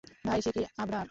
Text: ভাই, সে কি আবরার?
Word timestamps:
ভাই, 0.25 0.39
সে 0.41 0.51
কি 0.55 0.61
আবরার? 0.77 0.99